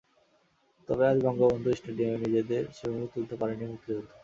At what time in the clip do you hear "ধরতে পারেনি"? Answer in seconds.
3.21-3.63